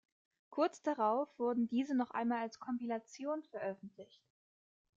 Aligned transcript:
Kurz 0.49 0.81
darauf 0.81 1.29
wurden 1.37 1.67
diese 1.67 1.93
noch 1.95 2.09
einmal 2.09 2.39
als 2.39 2.57
Kompilation 2.59 3.43
veröffentlicht. 3.51 4.23